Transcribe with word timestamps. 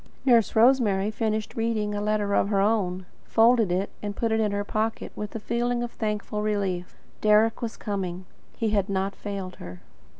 Nurse 0.25 0.55
Rosemary 0.55 1.11
finished 1.11 1.53
reading 1.55 1.93
a 1.93 2.01
letter 2.01 2.33
of 2.33 2.49
her 2.49 2.59
own, 2.59 3.05
folded 3.23 3.71
it, 3.71 3.91
and 4.01 4.15
put 4.15 4.31
it 4.31 4.39
in 4.39 4.51
her 4.51 4.63
pocket 4.63 5.11
with 5.15 5.35
a 5.35 5.39
feeling 5.39 5.83
of 5.83 5.91
thankful 5.91 6.41
relief. 6.41 6.97
Deryck 7.21 7.61
was 7.61 7.77
coming. 7.77 8.25
He 8.57 8.71
had 8.71 8.89
not 8.89 9.15
failed 9.15 9.57
her. 9.57 9.81